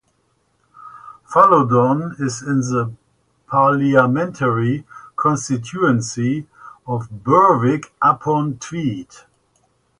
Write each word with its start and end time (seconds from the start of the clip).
Fallodon 1.31 2.15
is 2.19 2.41
in 2.41 2.61
the 2.61 2.91
parliamentary 3.45 4.83
constituency 5.15 6.47
of 6.87 7.23
Berwick-upon-Tweed. 7.23 9.09